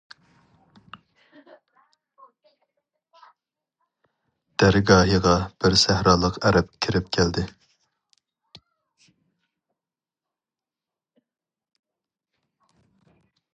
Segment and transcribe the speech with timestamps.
[4.63, 5.35] دەرگاھىغا
[5.65, 7.45] بىر سەھرالىق ئەرەب كىرىپ كەلدى.